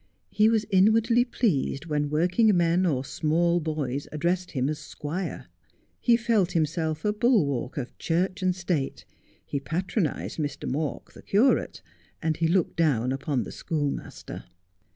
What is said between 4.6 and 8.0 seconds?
as squire. He felt himself a bulwark of